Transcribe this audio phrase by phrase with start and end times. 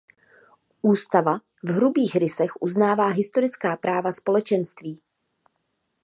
[0.81, 5.01] Ústava v hrubých rysech uznává historická práva společenství.